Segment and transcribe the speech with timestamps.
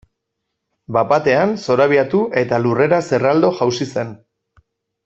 [0.95, 4.15] Bat batean zorabiatu eta lurrera zerraldo jausi zen.